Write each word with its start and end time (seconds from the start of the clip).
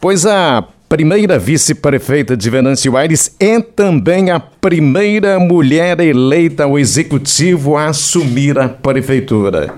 Pois 0.00 0.24
a 0.24 0.64
primeira 0.88 1.40
vice-prefeita 1.40 2.36
de 2.36 2.48
Venâncio 2.48 2.96
Aires 2.96 3.34
é 3.40 3.60
também 3.60 4.30
a 4.30 4.38
primeira 4.38 5.40
mulher 5.40 5.98
eleita 5.98 6.64
ao 6.64 6.78
executivo 6.78 7.76
a 7.76 7.86
assumir 7.86 8.56
a 8.60 8.68
prefeitura. 8.68 9.74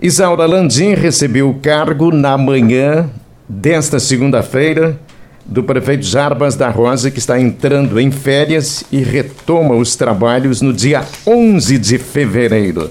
Isaura 0.00 0.46
Landim 0.46 0.94
recebeu 0.94 1.48
o 1.48 1.54
cargo 1.54 2.10
na 2.10 2.36
manhã 2.36 3.08
desta 3.48 4.00
segunda-feira 4.00 4.98
do 5.46 5.62
prefeito 5.62 6.04
Jarbas 6.04 6.56
da 6.56 6.68
Rosa, 6.68 7.08
que 7.08 7.20
está 7.20 7.40
entrando 7.40 8.00
em 8.00 8.10
férias 8.10 8.82
e 8.90 8.98
retoma 8.98 9.76
os 9.76 9.94
trabalhos 9.94 10.60
no 10.60 10.72
dia 10.72 11.04
11 11.24 11.78
de 11.78 11.98
fevereiro. 11.98 12.90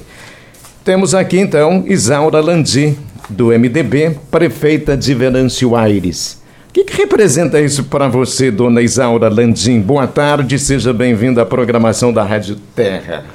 Temos 0.86 1.14
aqui 1.14 1.38
então 1.38 1.84
Isaura 1.86 2.40
Landim, 2.40 2.98
do 3.30 3.48
MDB, 3.48 4.18
prefeita 4.32 4.96
de 4.96 5.14
Venâncio 5.14 5.76
Aires. 5.76 6.41
O 6.72 6.74
que, 6.74 6.86
que, 6.86 6.96
representa 6.96 7.60
isso 7.60 7.84
para 7.84 8.08
você, 8.08 8.50
dona 8.50 8.82
Isaura 8.82 9.28
Landim? 9.28 9.82
Boa 9.82 10.08
tarde, 10.08 10.58
seja 10.58 10.94
bem-vinda 10.94 11.42
à 11.42 11.46
programação 11.46 12.14
da 12.14 12.24
Rádio 12.24 12.56
Terra. 12.74 13.26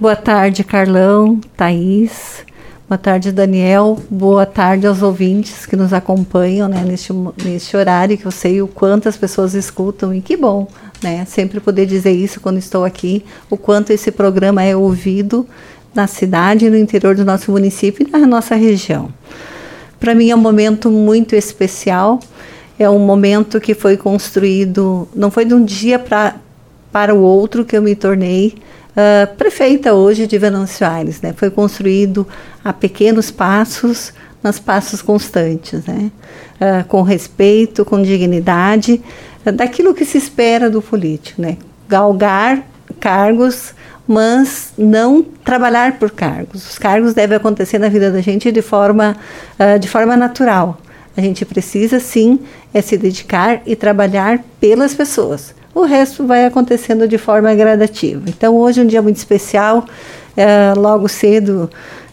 Boa 0.00 0.16
tarde, 0.16 0.64
Carlão, 0.64 1.38
Thaís. 1.54 2.46
Boa 2.88 2.96
tarde, 2.96 3.30
Daniel. 3.30 3.98
Boa 4.08 4.46
tarde 4.46 4.86
aos 4.86 5.02
ouvintes 5.02 5.66
que 5.66 5.76
nos 5.76 5.92
acompanham 5.92 6.66
né, 6.66 6.82
neste, 6.82 7.12
neste 7.44 7.76
horário, 7.76 8.16
que 8.16 8.24
eu 8.24 8.30
sei 8.30 8.62
o 8.62 8.66
quanto 8.66 9.06
as 9.06 9.18
pessoas 9.18 9.52
escutam 9.52 10.14
e 10.14 10.22
que 10.22 10.34
bom, 10.34 10.66
né? 11.02 11.26
Sempre 11.26 11.60
poder 11.60 11.84
dizer 11.84 12.12
isso 12.12 12.40
quando 12.40 12.56
estou 12.56 12.86
aqui, 12.86 13.22
o 13.50 13.58
quanto 13.58 13.92
esse 13.92 14.10
programa 14.10 14.64
é 14.64 14.74
ouvido 14.74 15.46
na 15.94 16.06
cidade 16.06 16.70
no 16.70 16.76
interior 16.78 17.14
do 17.14 17.24
nosso 17.24 17.50
município 17.50 18.08
e 18.08 18.10
na 18.10 18.26
nossa 18.26 18.54
região. 18.54 19.12
Para 20.00 20.14
mim 20.14 20.30
é 20.30 20.34
um 20.34 20.40
momento 20.40 20.90
muito 20.90 21.34
especial 21.34 22.18
é 22.78 22.88
um 22.88 22.98
momento 22.98 23.60
que 23.60 23.74
foi 23.74 23.96
construído, 23.96 25.08
não 25.14 25.30
foi 25.30 25.44
de 25.44 25.54
um 25.54 25.64
dia 25.64 25.98
pra, 25.98 26.36
para 26.92 27.14
o 27.14 27.20
outro 27.20 27.64
que 27.64 27.76
eu 27.76 27.82
me 27.82 27.94
tornei 27.94 28.54
uh, 28.96 29.34
prefeita 29.36 29.92
hoje 29.92 30.26
de 30.26 30.38
Venâncio 30.38 30.86
Aires. 30.86 31.20
Né? 31.20 31.34
Foi 31.36 31.50
construído 31.50 32.26
a 32.64 32.72
pequenos 32.72 33.30
passos, 33.30 34.12
mas 34.42 34.58
passos 34.58 35.02
constantes, 35.02 35.84
né? 35.84 36.10
Uh, 36.60 36.84
com 36.88 37.02
respeito, 37.02 37.84
com 37.84 38.00
dignidade, 38.02 39.02
uh, 39.44 39.52
daquilo 39.52 39.94
que 39.94 40.04
se 40.04 40.16
espera 40.16 40.70
do 40.70 40.80
político. 40.80 41.40
Né? 41.42 41.58
Galgar 41.88 42.62
cargos, 42.98 43.74
mas 44.08 44.72
não 44.78 45.22
trabalhar 45.22 45.98
por 45.98 46.10
cargos. 46.10 46.70
Os 46.70 46.78
cargos 46.78 47.12
devem 47.12 47.36
acontecer 47.36 47.78
na 47.78 47.88
vida 47.88 48.10
da 48.10 48.20
gente 48.20 48.50
de 48.52 48.62
forma, 48.62 49.16
de 49.80 49.88
forma 49.88 50.16
natural. 50.16 50.78
A 51.16 51.20
gente 51.20 51.44
precisa 51.44 51.98
sim 51.98 52.40
é 52.74 52.80
se 52.82 52.96
dedicar 52.96 53.62
e 53.66 53.74
trabalhar 53.74 54.44
pelas 54.60 54.94
pessoas. 54.94 55.54
O 55.74 55.82
resto 55.82 56.26
vai 56.26 56.44
acontecendo 56.44 57.06
de 57.06 57.18
forma 57.18 57.54
gradativa. 57.54 58.22
Então 58.28 58.56
hoje 58.56 58.80
é 58.80 58.84
um 58.84 58.86
dia 58.86 59.02
muito 59.02 59.16
especial. 59.16 59.84
É, 60.36 60.74
logo 60.74 61.08
cedo 61.08 61.70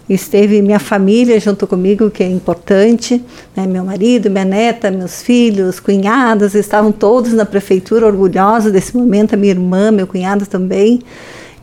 esteve 0.10 0.62
minha 0.62 0.80
família 0.80 1.40
junto 1.40 1.66
comigo, 1.66 2.10
que 2.10 2.24
é 2.24 2.28
importante. 2.28 3.24
Né? 3.56 3.66
Meu 3.66 3.84
marido, 3.84 4.30
minha 4.30 4.46
neta, 4.46 4.92
meus 4.92 5.22
filhos, 5.22 5.80
cunhadas, 5.80 6.56
estavam 6.56 6.92
todos 6.92 7.34
na 7.34 7.46
prefeitura 7.46 8.06
orgulhosos 8.06 8.72
desse 8.72 8.96
momento. 8.96 9.34
A 9.34 9.38
minha 9.38 9.52
irmã, 9.52 9.92
meu 9.92 10.08
cunhado 10.08 10.46
também. 10.46 11.02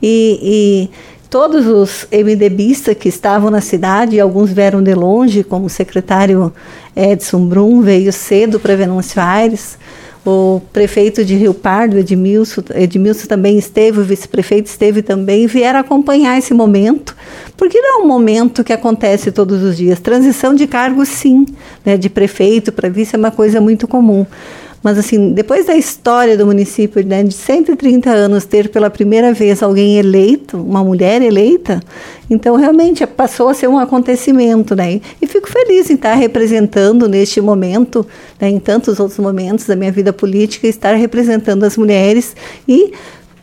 E, 0.02 0.38
e 0.42 0.90
todos 1.30 1.64
os 1.66 2.08
MDBistas 2.12 2.96
que 2.96 3.08
estavam 3.08 3.50
na 3.50 3.60
cidade, 3.60 4.18
alguns 4.18 4.52
vieram 4.52 4.82
de 4.82 4.92
longe, 4.94 5.44
como 5.44 5.66
o 5.66 5.70
secretário 5.70 6.52
Edson 6.94 7.46
Brum 7.46 7.80
veio 7.80 8.12
cedo 8.12 8.58
para 8.58 8.74
Venâncio 8.74 9.22
Aires, 9.22 9.78
o 10.26 10.60
prefeito 10.72 11.24
de 11.24 11.34
Rio 11.34 11.54
Pardo, 11.54 11.96
Edmilson, 11.96 12.62
Edmilson 12.74 13.26
também 13.26 13.56
esteve, 13.56 14.00
o 14.00 14.04
vice-prefeito 14.04 14.66
esteve 14.66 15.02
também, 15.02 15.46
vieram 15.46 15.78
acompanhar 15.78 16.36
esse 16.36 16.52
momento, 16.52 17.16
porque 17.56 17.80
não 17.80 18.00
é 18.00 18.04
um 18.04 18.08
momento 18.08 18.62
que 18.62 18.72
acontece 18.72 19.30
todos 19.30 19.62
os 19.62 19.76
dias. 19.76 19.98
Transição 20.00 20.54
de 20.54 20.66
cargo, 20.66 21.06
sim, 21.06 21.46
né, 21.84 21.96
de 21.96 22.10
prefeito 22.10 22.70
para 22.70 22.88
vice 22.88 23.14
é 23.14 23.18
uma 23.18 23.30
coisa 23.30 23.60
muito 23.60 23.88
comum. 23.88 24.26
Mas, 24.82 24.98
assim, 24.98 25.32
depois 25.32 25.66
da 25.66 25.74
história 25.74 26.38
do 26.38 26.46
município 26.46 27.04
né, 27.06 27.22
de 27.22 27.34
130 27.34 28.08
anos 28.10 28.46
ter 28.46 28.70
pela 28.70 28.88
primeira 28.88 29.32
vez 29.32 29.62
alguém 29.62 29.98
eleito, 29.98 30.56
uma 30.56 30.82
mulher 30.82 31.20
eleita, 31.20 31.80
então 32.30 32.56
realmente 32.56 33.06
passou 33.06 33.48
a 33.48 33.54
ser 33.54 33.68
um 33.68 33.78
acontecimento, 33.78 34.74
né? 34.74 35.00
E 35.20 35.26
fico 35.26 35.50
feliz 35.50 35.90
em 35.90 35.94
estar 35.94 36.14
representando 36.14 37.08
neste 37.08 37.40
momento, 37.42 38.06
né, 38.40 38.48
em 38.48 38.58
tantos 38.58 38.98
outros 38.98 39.18
momentos 39.18 39.66
da 39.66 39.76
minha 39.76 39.92
vida 39.92 40.14
política, 40.14 40.66
estar 40.66 40.94
representando 40.94 41.64
as 41.64 41.76
mulheres 41.76 42.34
e 42.66 42.92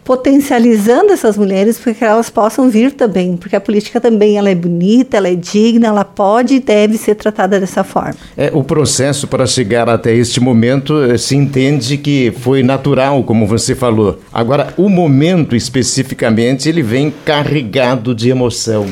potencializando 0.08 1.12
essas 1.12 1.38
mulheres 1.38 1.78
para 1.78 1.94
que 1.94 2.02
elas 2.02 2.30
possam 2.30 2.70
vir 2.70 2.94
também, 2.94 3.36
porque 3.36 3.58
a 3.58 3.60
política 3.60 4.00
também 4.00 4.38
ela 4.38 4.50
é 4.50 4.56
bonita, 4.56 5.18
ela 5.18 5.28
é 5.28 5.36
digna, 5.36 5.90
ela 5.90 6.06
pode 6.06 6.56
e 6.56 6.60
deve 6.62 6.98
ser 6.98 7.16
tratada 7.16 7.60
dessa 7.60 7.84
forma. 7.84 8.16
É, 8.38 8.50
o 8.54 8.64
processo 8.64 9.28
para 9.28 9.46
chegar 9.46 9.90
até 9.90 10.16
este 10.16 10.40
momento 10.40 11.04
eh, 11.04 11.18
se 11.18 11.36
entende 11.36 11.98
que 11.98 12.32
foi 12.40 12.64
natural, 12.64 13.22
como 13.26 13.46
você 13.46 13.76
falou. 13.76 14.22
Agora, 14.32 14.74
o 14.78 14.88
momento 14.88 15.58
especificamente, 15.58 16.70
ele 16.70 16.82
vem 16.82 17.14
carregado 17.26 18.16
de 18.16 18.30
emoção 18.30 18.86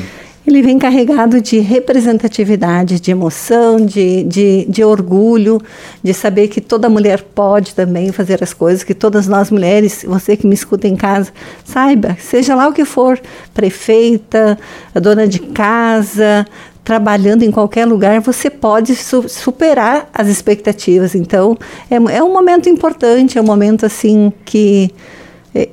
ele 0.46 0.62
vem 0.62 0.78
carregado 0.78 1.40
de 1.40 1.58
representatividade, 1.58 3.00
de 3.00 3.10
emoção, 3.10 3.76
de, 3.76 4.22
de, 4.22 4.64
de, 4.68 4.84
orgulho, 4.84 5.60
de 6.02 6.14
saber 6.14 6.48
que 6.48 6.60
toda 6.60 6.88
mulher 6.88 7.22
pode 7.22 7.74
também 7.74 8.12
fazer 8.12 8.42
as 8.42 8.52
coisas, 8.52 8.84
que 8.84 8.94
todas 8.94 9.26
nós 9.26 9.50
mulheres, 9.50 10.04
você 10.06 10.36
que 10.36 10.46
me 10.46 10.54
escuta 10.54 10.86
em 10.86 10.94
casa, 10.94 11.32
saiba, 11.64 12.16
seja 12.20 12.54
lá 12.54 12.68
o 12.68 12.72
que 12.72 12.84
for, 12.84 13.20
prefeita, 13.52 14.56
dona 14.94 15.26
de 15.26 15.40
casa, 15.40 16.46
trabalhando 16.84 17.42
em 17.42 17.50
qualquer 17.50 17.84
lugar, 17.84 18.20
você 18.20 18.48
pode 18.48 18.94
su 18.94 19.28
superar 19.28 20.08
as 20.14 20.28
expectativas. 20.28 21.16
Então, 21.16 21.58
é, 21.90 21.96
é 21.96 22.22
um 22.22 22.32
momento 22.32 22.68
importante, 22.68 23.36
é 23.36 23.40
um 23.40 23.44
momento 23.44 23.84
assim 23.84 24.32
que 24.44 24.94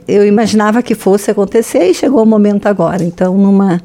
eu 0.08 0.26
imaginava 0.26 0.82
que 0.82 0.96
fosse 0.96 1.30
acontecer 1.30 1.90
e 1.90 1.94
chegou 1.94 2.24
o 2.24 2.26
momento 2.26 2.68
agora. 2.68 3.04
Então, 3.04 3.38
numa 3.38 3.82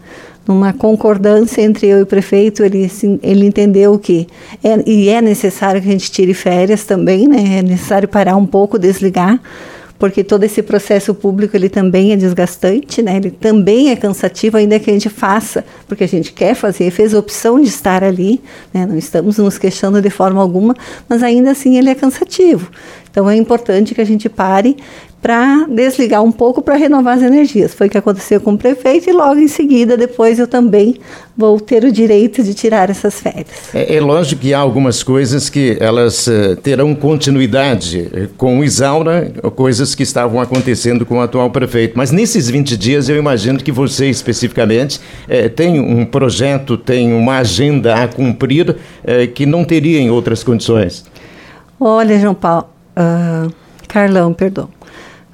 numa 0.48 0.72
concordância 0.72 1.60
entre 1.60 1.86
eu 1.86 1.98
e 1.98 2.02
o 2.02 2.06
prefeito, 2.06 2.64
ele, 2.64 2.90
ele 3.22 3.46
entendeu 3.46 3.98
que 3.98 4.26
é, 4.64 4.82
e 4.86 5.10
é 5.10 5.20
necessário 5.20 5.82
que 5.82 5.88
a 5.88 5.92
gente 5.92 6.10
tire 6.10 6.32
férias 6.32 6.84
também, 6.84 7.28
né? 7.28 7.58
É 7.58 7.62
necessário 7.62 8.08
parar 8.08 8.34
um 8.34 8.46
pouco, 8.46 8.78
desligar, 8.78 9.38
porque 9.98 10.24
todo 10.24 10.44
esse 10.44 10.62
processo 10.62 11.14
público 11.14 11.54
ele 11.54 11.68
também 11.68 12.12
é 12.12 12.16
desgastante, 12.16 13.02
né? 13.02 13.16
Ele 13.16 13.30
também 13.30 13.90
é 13.90 13.96
cansativo, 13.96 14.56
ainda 14.56 14.78
que 14.78 14.88
a 14.88 14.92
gente 14.94 15.10
faça, 15.10 15.62
porque 15.86 16.04
a 16.04 16.08
gente 16.08 16.32
quer 16.32 16.54
fazer, 16.54 16.90
fez 16.90 17.14
a 17.14 17.18
opção 17.18 17.60
de 17.60 17.68
estar 17.68 18.02
ali, 18.02 18.40
né? 18.72 18.86
Não 18.86 18.96
estamos 18.96 19.36
nos 19.36 19.58
queixando 19.58 20.00
de 20.00 20.08
forma 20.08 20.40
alguma, 20.40 20.74
mas 21.06 21.22
ainda 21.22 21.50
assim 21.50 21.76
ele 21.76 21.90
é 21.90 21.94
cansativo. 21.94 22.70
Então 23.10 23.28
é 23.28 23.36
importante 23.36 23.94
que 23.94 24.00
a 24.00 24.06
gente 24.06 24.30
pare 24.30 24.76
para 25.20 25.66
desligar 25.68 26.22
um 26.22 26.30
pouco 26.30 26.62
para 26.62 26.76
renovar 26.76 27.16
as 27.16 27.22
energias. 27.22 27.74
Foi 27.74 27.88
o 27.88 27.90
que 27.90 27.98
aconteceu 27.98 28.40
com 28.40 28.52
o 28.52 28.58
prefeito 28.58 29.10
e 29.10 29.12
logo 29.12 29.38
em 29.40 29.48
seguida, 29.48 29.96
depois 29.96 30.38
eu 30.38 30.46
também 30.46 30.96
vou 31.36 31.58
ter 31.60 31.84
o 31.84 31.92
direito 31.92 32.42
de 32.42 32.54
tirar 32.54 32.88
essas 32.90 33.20
férias. 33.20 33.74
É, 33.74 33.96
é 33.96 34.00
lógico 34.00 34.42
que 34.42 34.54
há 34.54 34.58
algumas 34.58 35.02
coisas 35.02 35.50
que 35.50 35.76
elas 35.80 36.26
uh, 36.26 36.56
terão 36.62 36.94
continuidade 36.94 38.08
eh, 38.12 38.28
com 38.36 38.58
o 38.58 38.64
Isaura, 38.64 39.32
coisas 39.54 39.94
que 39.94 40.02
estavam 40.02 40.40
acontecendo 40.40 41.04
com 41.04 41.18
o 41.18 41.20
atual 41.20 41.50
prefeito. 41.50 41.94
Mas 41.96 42.10
nesses 42.10 42.48
20 42.48 42.76
dias 42.76 43.08
eu 43.08 43.16
imagino 43.16 43.58
que 43.58 43.72
você 43.72 44.08
especificamente 44.08 44.98
uh, 44.98 45.48
tem 45.50 45.80
um 45.80 46.04
projeto, 46.04 46.76
tem 46.76 47.12
uma 47.12 47.38
agenda 47.38 48.02
a 48.02 48.08
cumprir 48.08 48.76
que 49.34 49.46
não 49.46 49.64
teria 49.64 50.00
em 50.00 50.10
outras 50.10 50.42
condições. 50.42 51.04
Olha, 51.80 52.18
João 52.18 52.34
Paulo, 52.34 52.68
uh, 52.96 53.52
Carlão, 53.86 54.34
perdão. 54.34 54.68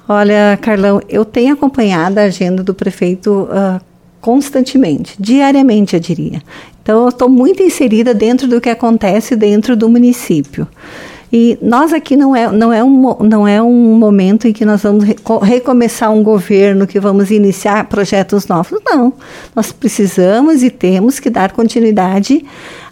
Olha, 0.07 0.57
Carlão, 0.61 1.01
eu 1.09 1.25
tenho 1.25 1.53
acompanhado 1.53 2.19
a 2.19 2.23
agenda 2.23 2.63
do 2.63 2.73
prefeito 2.73 3.49
uh, 3.49 3.81
constantemente, 4.21 5.15
diariamente, 5.19 5.95
eu 5.95 5.99
diria. 5.99 6.41
Então, 6.81 7.03
eu 7.03 7.09
estou 7.09 7.27
muito 7.27 7.63
inserida 7.63 8.13
dentro 8.13 8.47
do 8.47 8.61
que 8.61 8.69
acontece 8.69 9.35
dentro 9.35 9.75
do 9.75 9.89
município. 9.89 10.67
E 11.33 11.57
nós 11.61 11.91
aqui 11.91 12.15
não 12.15 12.35
é, 12.35 12.49
não 12.51 12.71
é, 12.71 12.83
um, 12.83 13.17
não 13.23 13.47
é 13.47 13.61
um 13.61 13.95
momento 13.95 14.47
em 14.47 14.53
que 14.53 14.63
nós 14.63 14.83
vamos 14.83 15.03
recomeçar 15.41 16.11
um 16.11 16.23
governo, 16.23 16.85
que 16.85 16.99
vamos 16.99 17.31
iniciar 17.31 17.85
projetos 17.89 18.47
novos. 18.47 18.79
Não. 18.85 19.11
Nós 19.55 19.71
precisamos 19.71 20.63
e 20.63 20.69
temos 20.69 21.19
que 21.19 21.29
dar 21.29 21.51
continuidade 21.51 22.45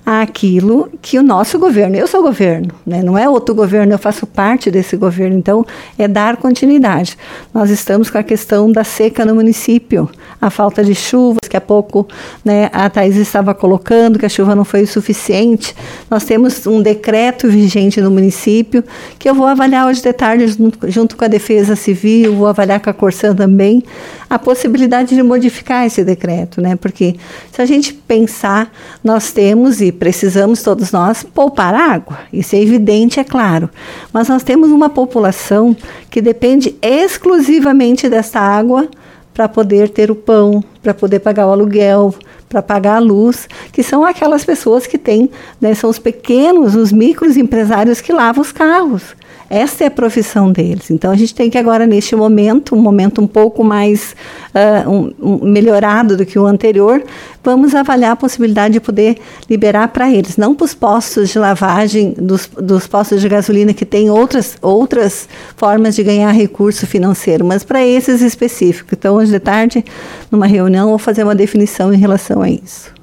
àquilo 0.05 0.89
que 1.01 1.17
o 1.17 1.23
nosso 1.23 1.57
governo, 1.57 1.95
eu 1.95 2.07
sou 2.07 2.21
governo, 2.21 2.73
né? 2.85 3.01
não 3.01 3.17
é 3.17 3.29
outro 3.29 3.55
governo, 3.55 3.93
eu 3.93 3.97
faço 3.97 4.27
parte 4.27 4.69
desse 4.69 4.97
governo, 4.97 5.37
então 5.37 5.65
é 5.97 6.07
dar 6.07 6.35
continuidade. 6.37 7.17
Nós 7.53 7.69
estamos 7.69 8.09
com 8.09 8.17
a 8.17 8.23
questão 8.23 8.69
da 8.69 8.83
seca 8.83 9.23
no 9.23 9.33
município, 9.33 10.09
a 10.41 10.49
falta 10.49 10.83
de 10.83 10.93
chuvas, 10.93 11.47
que 11.49 11.55
há 11.55 11.61
pouco 11.61 12.05
né, 12.43 12.69
a 12.73 12.89
Thais 12.89 13.15
estava 13.15 13.53
colocando, 13.53 14.19
que 14.19 14.25
a 14.25 14.29
chuva 14.29 14.53
não 14.53 14.65
foi 14.65 14.83
o 14.83 14.87
suficiente. 14.87 15.73
Nós 16.09 16.25
temos 16.25 16.67
um 16.67 16.81
decreto 16.81 17.47
vigente 17.47 18.01
no 18.01 18.11
município, 18.11 18.83
que 19.17 19.29
eu 19.29 19.33
vou 19.33 19.47
avaliar 19.47 19.87
hoje 19.87 20.01
de 20.01 20.11
tarde 20.11 20.47
junto, 20.47 20.91
junto 20.91 21.15
com 21.15 21.23
a 21.23 21.29
Defesa 21.29 21.77
Civil, 21.77 22.35
vou 22.35 22.47
avaliar 22.47 22.81
com 22.81 22.89
a 22.89 22.93
Corsã 22.93 23.33
também, 23.33 23.83
a 24.29 24.37
possibilidade 24.37 25.15
de 25.15 25.23
modificar 25.23 25.85
esse 25.85 26.03
decreto, 26.03 26.59
né? 26.59 26.75
Porque 26.75 27.15
se 27.51 27.61
a 27.61 27.65
gente 27.65 27.93
pensar, 27.93 28.69
nós 29.01 29.31
temos 29.31 29.79
e 29.79 29.92
precisamos 29.93 30.61
todos 30.61 30.91
nós 30.91 31.23
poupar 31.23 31.73
água. 31.73 32.19
Isso 32.31 32.55
é 32.55 32.61
evidente, 32.61 33.19
é 33.19 33.23
claro. 33.23 33.69
Mas 34.11 34.27
nós 34.27 34.43
temos 34.43 34.69
uma 34.69 34.89
população 34.89 35.75
que 36.09 36.21
depende 36.21 36.75
exclusivamente 36.81 38.09
dessa 38.09 38.39
água 38.39 38.89
para 39.33 39.47
poder 39.47 39.89
ter 39.89 40.11
o 40.11 40.15
pão, 40.15 40.63
para 40.81 40.93
poder 40.93 41.19
pagar 41.19 41.47
o 41.47 41.51
aluguel, 41.51 42.13
para 42.47 42.61
pagar 42.61 42.97
a 42.97 42.99
luz, 42.99 43.47
que 43.71 43.81
são 43.81 44.05
aquelas 44.05 44.45
pessoas 44.45 44.85
que 44.85 44.97
têm, 44.97 45.29
né, 45.59 45.73
são 45.73 45.89
os 45.89 45.97
pequenos, 45.97 46.75
os 46.75 46.91
micros 46.91 47.35
empresários 47.35 47.99
que 47.99 48.13
lavam 48.13 48.41
os 48.41 48.51
carros. 48.51 49.15
Essa 49.49 49.83
é 49.83 49.87
a 49.87 49.91
profissão 49.91 50.51
deles. 50.51 50.89
Então 50.89 51.11
a 51.11 51.15
gente 51.15 51.33
tem 51.35 51.49
que 51.49 51.57
agora, 51.57 51.85
neste 51.85 52.15
momento, 52.15 52.75
um 52.75 52.81
momento 52.81 53.21
um 53.21 53.27
pouco 53.27 53.63
mais 53.63 54.15
uh, 54.53 54.89
um, 54.89 55.13
um 55.19 55.45
melhorado 55.45 56.17
do 56.17 56.25
que 56.25 56.39
o 56.39 56.45
anterior, 56.45 57.03
vamos 57.43 57.75
avaliar 57.75 58.11
a 58.11 58.15
possibilidade 58.15 58.73
de 58.73 58.79
poder 58.79 59.17
liberar 59.49 59.89
para 59.89 60.11
eles, 60.11 60.37
não 60.37 60.55
para 60.55 60.65
os 60.65 60.73
postos 60.73 61.29
de 61.29 61.39
lavagem, 61.39 62.13
dos, 62.17 62.49
dos 62.59 62.87
postos 62.87 63.21
de 63.21 63.29
gasolina 63.29 63.73
que 63.73 63.85
têm 63.85 64.09
outras, 64.09 64.57
outras 64.61 65.27
formas 65.55 65.95
de 65.95 66.03
ganhar 66.03 66.31
recurso 66.31 66.87
financeiro, 66.87 67.45
mas 67.45 67.63
para 67.63 67.85
esses 67.85 68.21
específicos. 68.21 68.93
Então, 68.93 69.15
hoje 69.15 69.31
de 69.31 69.39
tarde, 69.39 69.83
numa 70.31 70.47
reunião, 70.47 70.89
vou 70.89 70.97
fazer 70.97 71.23
uma 71.23 71.35
definição 71.35 71.93
em 71.93 71.97
relação 71.97 72.41
a 72.41 72.49
isso. 72.49 73.02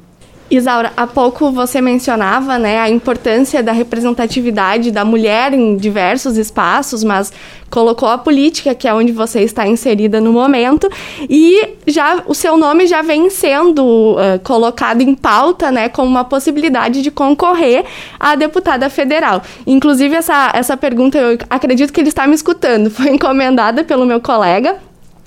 Isaura, 0.51 0.93
há 0.97 1.07
pouco 1.07 1.53
você 1.53 1.81
mencionava 1.81 2.59
né, 2.59 2.81
a 2.81 2.91
importância 2.91 3.63
da 3.63 3.71
representatividade 3.71 4.91
da 4.91 5.05
mulher 5.05 5.55
em 5.55 5.77
diversos 5.77 6.37
espaços, 6.37 7.05
mas 7.05 7.33
colocou 7.71 8.09
a 8.09 8.19
política, 8.19 8.75
que 8.75 8.89
é 8.89 8.93
onde 8.93 9.13
você 9.13 9.43
está 9.43 9.65
inserida 9.65 10.21
no 10.21 10.33
momento, 10.33 10.91
e 11.29 11.77
já 11.87 12.25
o 12.27 12.35
seu 12.35 12.57
nome 12.57 12.89
já 12.89 13.01
vem 13.01 13.31
sendo 13.31 13.85
uh, 13.85 14.41
colocado 14.43 15.03
em 15.03 15.15
pauta 15.15 15.71
né, 15.71 15.89
como 15.89 16.09
uma 16.09 16.25
possibilidade 16.25 17.01
de 17.01 17.13
concorrer 17.13 17.85
a 18.19 18.35
deputada 18.35 18.91
federal. 18.91 19.43
Inclusive, 19.65 20.17
essa, 20.17 20.51
essa 20.53 20.77
pergunta, 20.77 21.17
eu 21.17 21.39
acredito 21.49 21.93
que 21.93 22.01
ele 22.01 22.09
está 22.09 22.27
me 22.27 22.35
escutando, 22.35 22.91
foi 22.91 23.11
encomendada 23.11 23.85
pelo 23.85 24.05
meu 24.05 24.21
colega, 24.21 24.77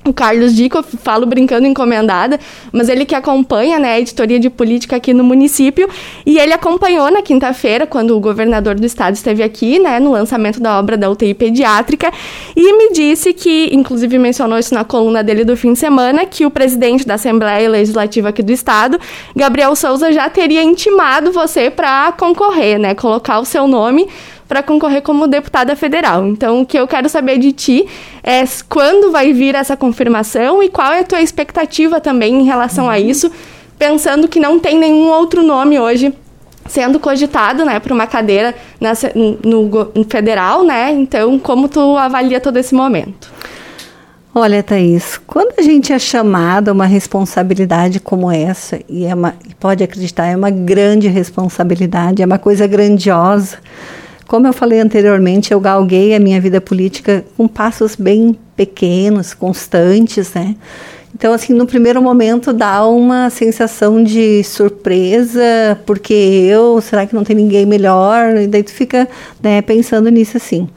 o 0.06 0.14
Carlos 0.14 0.56
Dico, 0.56 0.84
falo 0.84 1.26
brincando 1.26 1.66
encomendada, 1.66 2.40
mas 2.72 2.90
ele 2.90 3.06
que 3.06 3.16
acompanha 3.16 3.80
né, 3.80 3.94
a 3.94 4.00
editoria 4.00 4.40
de 4.40 4.50
política 4.50 4.98
aqui 4.98 5.14
no 5.14 5.24
município, 5.24 5.90
e 6.26 6.38
ele 6.38 6.54
acompanhou 6.54 7.10
na 7.10 7.22
quinta-feira, 7.22 7.88
quando 7.88 8.16
o 8.16 8.20
governador 8.20 8.76
do 8.76 8.86
estado 8.86 9.16
esteve 9.16 9.42
aqui, 9.42 9.80
né, 9.80 10.00
no 10.00 10.12
lançamento 10.12 10.60
da 10.60 10.78
obra 10.78 10.98
da 10.98 11.10
UTI 11.10 11.34
pediátrica, 11.34 12.12
e 12.56 12.78
me 12.78 12.92
disse 12.92 13.34
que, 13.34 13.70
inclusive 13.74 14.18
mencionou 14.18 14.60
isso 14.60 14.74
na 14.74 14.84
coluna 14.84 15.24
dele 15.24 15.46
do 15.46 15.56
fim 15.56 15.74
de 15.74 15.80
semana, 15.80 16.26
que 16.26 16.46
o 16.46 16.52
presidente 16.52 17.06
da 17.06 17.14
Assembleia 17.14 17.70
Legislativa 17.70 18.30
aqui 18.30 18.44
do 18.44 18.52
estado, 18.52 19.00
Gabriel 19.36 19.76
Souza, 19.76 20.12
já 20.12 20.30
teria 20.30 20.64
intimado 20.64 21.32
você 21.32 21.70
para 21.70 22.12
concorrer, 22.14 22.78
né, 22.78 22.94
colocar 22.94 23.40
o 23.40 23.46
seu 23.46 23.68
nome 23.68 24.08
para 24.54 24.62
concorrer 24.62 25.02
como 25.02 25.28
deputada 25.28 25.76
federal. 25.76 26.28
Então, 26.28 26.62
o 26.62 26.66
que 26.66 26.78
eu 26.78 26.88
quero 26.88 27.10
saber 27.10 27.40
de 27.40 27.52
ti 27.52 27.88
é 28.24 28.44
quando 28.70 29.12
vai 29.12 29.34
vir 29.34 29.56
essa 29.56 29.76
confirmação 29.76 30.62
e 30.62 30.70
qual 30.70 30.94
é 30.94 31.00
a 31.00 31.04
tua 31.04 31.22
expectativa 31.22 32.00
também 32.00 32.42
em 32.42 32.44
relação 32.44 32.88
a 32.88 33.00
isso, 33.00 33.32
pensando 33.80 34.28
que 34.28 34.40
não 34.40 34.60
tem 34.60 34.78
nenhum 34.78 35.10
outro 35.10 35.42
nome 35.42 35.80
hoje 35.80 36.14
sendo 36.68 37.00
cogitado, 37.00 37.66
né, 37.66 37.80
para 37.80 37.92
uma 37.92 38.06
cadeira 38.06 38.54
na, 38.80 38.94
no, 39.44 39.92
no 39.96 40.04
federal, 40.08 40.64
né? 40.64 40.92
Então, 40.92 41.40
como 41.40 41.68
tu 41.68 41.98
avalia 41.98 42.40
todo 42.40 42.58
esse 42.58 42.76
momento? 42.76 43.34
Olha, 44.36 44.62
Thaís, 44.62 45.20
quando 45.26 45.56
a 45.58 45.64
gente 45.64 45.92
é 45.92 45.98
chamado 45.98 46.70
a 46.70 46.74
uma 46.74 46.86
responsabilidade 46.86 48.00
como 48.00 48.32
essa, 48.32 48.80
e 48.88 49.04
é 49.04 49.16
uma, 49.16 49.34
pode 49.60 49.84
acreditar, 49.84 50.28
é 50.28 50.36
uma 50.36 50.52
grande 50.52 51.08
responsabilidade, 51.08 52.22
é 52.22 52.26
uma 52.26 52.38
coisa 52.38 52.68
grandiosa, 52.68 53.58
como 54.34 54.48
eu 54.48 54.54
falei 54.54 54.80
anteriormente, 54.80 55.54
eu 55.54 55.60
galguei 55.60 56.16
a 56.16 56.20
minha 56.20 56.42
vida 56.42 56.60
política 56.60 57.24
com 57.38 57.48
passos 57.48 57.96
bem 57.96 58.36
pequenos, 58.56 59.32
constantes, 59.32 60.34
né? 60.34 60.56
Então, 61.14 61.34
assim, 61.34 61.54
no 61.54 61.68
primeiro 61.68 62.02
momento 62.02 62.52
dá 62.52 62.84
uma 62.88 63.30
sensação 63.30 64.04
de 64.04 64.44
surpresa, 64.44 65.80
porque 65.86 66.16
eu, 66.16 66.82
será 66.82 67.06
que 67.06 67.14
não 67.14 67.24
tem 67.24 67.36
ninguém 67.36 67.64
melhor? 67.68 68.36
E 68.38 68.48
daí 68.48 68.64
tu 68.64 68.72
fica 68.72 69.08
né, 69.40 69.62
pensando 69.62 70.10
nisso 70.10 70.38
assim. 70.38 70.68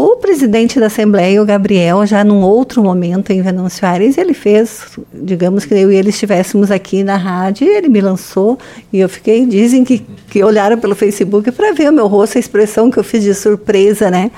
O 0.00 0.14
presidente 0.14 0.78
da 0.78 0.86
Assembleia, 0.86 1.42
o 1.42 1.44
Gabriel, 1.44 2.06
já 2.06 2.22
num 2.22 2.40
outro 2.40 2.80
momento 2.84 3.32
em 3.32 3.42
Venâncio 3.42 3.84
Aires, 3.84 4.16
ele 4.16 4.32
fez, 4.32 4.96
digamos 5.12 5.64
que 5.64 5.74
eu 5.74 5.90
e 5.90 5.96
ele 5.96 6.10
estivéssemos 6.10 6.70
aqui 6.70 7.02
na 7.02 7.16
rádio, 7.16 7.66
e 7.66 7.70
ele 7.76 7.88
me 7.88 8.00
lançou, 8.00 8.56
e 8.92 9.00
eu 9.00 9.08
fiquei, 9.08 9.44
dizem 9.44 9.82
que, 9.82 10.06
que 10.30 10.44
olharam 10.44 10.78
pelo 10.78 10.94
Facebook 10.94 11.50
para 11.50 11.72
ver 11.72 11.90
o 11.90 11.92
meu 11.92 12.06
rosto, 12.06 12.38
a 12.38 12.40
expressão 12.40 12.92
que 12.92 12.96
eu 12.96 13.02
fiz 13.02 13.24
de 13.24 13.34
surpresa, 13.34 14.08
né? 14.08 14.30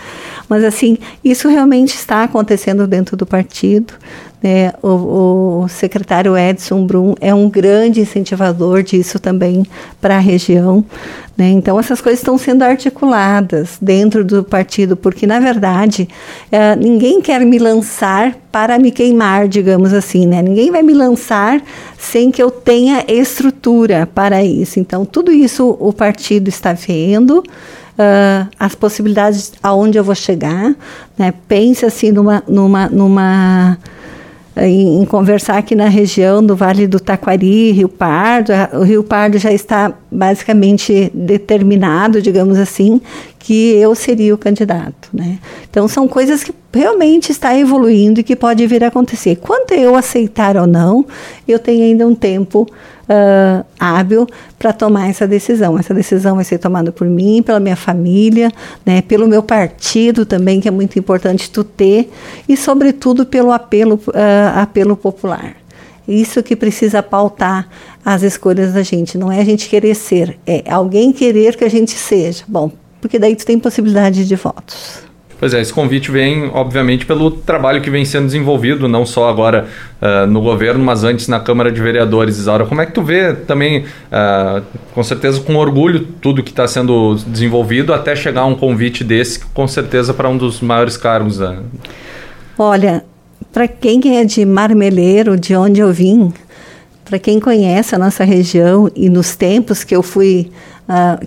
Mas 0.50 0.64
assim, 0.64 0.99
isso 1.25 1.49
realmente 1.49 1.94
está 1.94 2.25
acontecendo 2.25 2.85
dentro 2.85 3.17
do 3.17 3.25
partido. 3.25 3.94
Né? 4.43 4.73
O, 4.82 5.62
o, 5.62 5.69
secretário 5.69 6.37
Edson 6.37 6.85
Brum 6.85 7.14
é 7.20 7.32
um 7.32 7.49
grande 7.49 8.00
incentivador 8.00 8.82
disso 8.82 9.20
também 9.20 9.64
para 10.00 10.17
a 10.17 10.19
região. 10.19 10.85
Né? 11.38 11.50
Então, 11.50 11.79
essas 11.79 12.00
coisas 12.00 12.19
estão 12.19 12.37
sendo 12.37 12.62
articuladas 12.62 13.79
dentro 13.81 14.25
do 14.25 14.43
partido, 14.43 14.97
porque, 14.97 15.25
na 15.25 15.38
verdade, 15.38 16.08
é, 16.50 16.75
ninguém 16.75 17.20
quer 17.20 17.44
me 17.47 17.58
lançar 17.58 18.35
para 18.50 18.76
me 18.76 18.91
queimar, 18.91 19.47
digamos 19.47 19.93
assim. 19.93 20.26
Né? 20.26 20.43
Ninguém 20.43 20.73
vai 20.73 20.82
me 20.82 20.94
lançar 20.94 21.62
sem 21.97 22.32
que 22.32 22.43
eu 22.43 22.50
tenha 22.50 23.05
estrutura 23.06 24.08
para 24.12 24.43
isso. 24.43 24.81
Então, 24.81 25.05
tudo 25.05 25.31
isso 25.31 25.76
o 25.79 25.93
partido 25.93 26.49
está 26.49 26.73
vendo. 26.73 27.44
Uh, 28.00 28.49
as 28.58 28.75
possibilidades 28.75 29.52
aonde 29.62 29.99
eu 29.99 30.05
vou 30.05 30.14
chegar, 30.14 30.75
né? 31.19 31.35
Pense 31.47 31.85
assim 31.85 32.11
numa, 32.11 32.43
numa, 32.49 32.88
numa 32.88 33.79
em, 34.56 35.02
em, 35.02 35.05
conversar 35.05 35.58
aqui 35.58 35.75
na 35.75 35.88
região 35.88 36.44
do 36.44 36.56
Vale 36.56 36.87
do 36.87 36.99
Taquari, 36.99 37.73
Rio 37.73 37.88
Pardo. 37.88 38.52
O 38.73 38.82
Rio 38.82 39.02
Pardo 39.02 39.38
já 39.38 39.52
está 39.52 39.93
basicamente 40.11 41.11
determinado, 41.14 42.20
digamos 42.20 42.58
assim, 42.58 43.00
que 43.38 43.75
eu 43.75 43.94
seria 43.94 44.35
o 44.35 44.38
candidato. 44.38 45.08
Né? 45.12 45.38
Então, 45.70 45.87
são 45.87 46.09
coisas 46.09 46.42
que 46.42 46.52
realmente 46.73 47.30
está 47.30 47.57
evoluindo 47.57 48.21
e 48.21 48.23
que 48.23 48.35
pode 48.35 48.66
vir 48.66 48.83
a 48.83 48.88
acontecer. 48.88 49.37
Quanto 49.37 49.73
eu 49.73 49.95
aceitar 49.95 50.57
ou 50.57 50.66
não, 50.66 51.04
eu 51.47 51.59
tenho 51.59 51.85
ainda 51.85 52.07
um 52.07 52.14
tempo 52.14 52.66
uh, 53.11 53.64
hábil 53.79 54.26
para 54.59 54.73
tomar 54.73 55.09
essa 55.09 55.26
decisão. 55.26 55.79
Essa 55.79 55.93
decisão 55.93 56.37
vai 56.37 56.45
ser 56.45 56.59
tomada 56.59 56.93
por 56.93 57.07
mim, 57.07 57.43
pela 57.43 57.59
minha 57.59 57.76
família, 57.76 58.52
né, 58.87 59.02
pelo 59.02 59.26
meu 59.26 59.43
partido 59.43 60.25
também, 60.25 60.61
que 60.61 60.69
é 60.69 60.71
muito 60.71 60.99
importante 60.99 61.50
tu 61.50 61.64
ter, 61.64 62.11
e, 62.49 62.57
sobretudo, 62.57 63.26
pelo 63.26 63.50
apelo, 63.50 63.97
uh, 64.09 64.59
apelo 64.59 64.97
popular. 64.97 65.57
Isso 66.07 66.43
que 66.43 66.57
precisa 66.57 67.02
pautar 67.02 67.69
as 68.05 68.23
escolhas 68.23 68.73
da 68.73 68.83
gente. 68.83 69.19
Não 69.19 69.31
é 69.31 69.40
a 69.40 69.45
gente 69.45 69.69
querer 69.69 69.95
ser, 69.95 70.38
é 70.47 70.64
alguém 70.69 71.12
querer 71.12 71.57
que 71.57 71.64
a 71.64 71.69
gente 71.69 71.93
seja. 71.93 72.45
Bom, 72.49 72.73
porque 73.00 73.19
daí 73.19 73.37
tu 73.37 73.45
tem 73.45 73.59
possibilidade 73.59 74.26
de 74.26 74.37
votos. 74.37 75.10
Pois 75.40 75.54
é, 75.54 75.61
esse 75.62 75.73
convite 75.73 76.11
vem, 76.11 76.50
obviamente, 76.52 77.06
pelo 77.06 77.30
trabalho 77.30 77.80
que 77.80 77.88
vem 77.88 78.04
sendo 78.04 78.26
desenvolvido, 78.26 78.87
não 78.87 79.06
só 79.06 79.26
agora 79.26 79.66
uh, 80.02 80.26
no 80.26 80.42
governo, 80.42 80.85
mas 80.85 81.02
antes 81.02 81.28
na 81.28 81.40
Câmara 81.40 81.73
de 81.73 81.80
Vereadores, 81.80 82.37
Isaura. 82.37 82.66
Como 82.66 82.82
é 82.82 82.85
que 82.85 82.92
tu 82.92 83.02
vê 83.02 83.32
também, 83.32 83.87
uh, 84.12 84.62
com 84.94 85.02
certeza 85.02 85.40
com 85.40 85.56
orgulho, 85.56 86.00
tudo 86.20 86.42
que 86.42 86.50
está 86.50 86.68
sendo 86.68 87.14
desenvolvido, 87.26 87.94
até 87.94 88.14
chegar 88.14 88.42
a 88.42 88.44
um 88.44 88.54
convite 88.54 89.02
desse, 89.02 89.40
com 89.40 89.66
certeza 89.66 90.12
para 90.12 90.28
um 90.28 90.37
dos 90.37 90.61
maiores 90.61 90.99
cargos? 90.99 91.40
Uh... 91.40 91.64
Olha, 92.59 93.02
para 93.50 93.66
quem 93.66 94.18
é 94.18 94.25
de 94.26 94.44
Marmeleiro, 94.44 95.40
de 95.40 95.56
onde 95.56 95.80
eu 95.80 95.90
vim, 95.90 96.35
para 97.02 97.18
quem 97.18 97.40
conhece 97.40 97.94
a 97.94 97.99
nossa 97.99 98.25
região 98.25 98.90
e 98.94 99.09
nos 99.09 99.35
tempos 99.35 99.85
que 99.85 99.97
eu 99.97 100.02
fui 100.02 100.52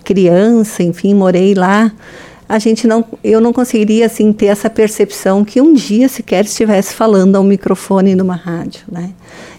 criança, 0.03 0.83
enfim, 0.83 1.13
morei 1.13 1.53
lá, 1.53 1.89
a 2.53 2.59
gente 2.59 2.85
não, 2.85 3.03
eu 3.23 3.41
não 3.41 3.51
conseguiria 3.51 4.05
assim 4.05 4.31
ter 4.31 4.45
essa 4.45 4.69
percepção 4.69 5.43
que 5.43 5.59
um 5.59 5.73
dia 5.73 6.07
sequer 6.07 6.45
estivesse 6.45 6.93
falando 6.93 7.35
ao 7.35 7.43
microfone 7.43 8.13
numa 8.13 8.35
rádio, 8.35 8.81
né? 8.91 9.09